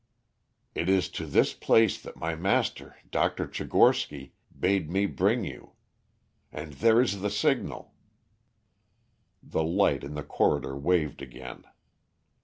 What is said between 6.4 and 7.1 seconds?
And there